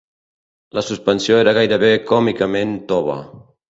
La 0.77 0.85
suspensió 0.87 1.39
era 1.43 1.55
gairebé 1.59 1.95
còmicament 2.15 2.77
tova. 2.95 3.25